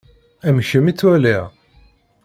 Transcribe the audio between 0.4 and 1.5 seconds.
Am kemm i ttwaliɣ.